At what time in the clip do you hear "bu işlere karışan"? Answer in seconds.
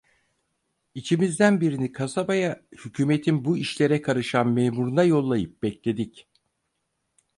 3.45-4.47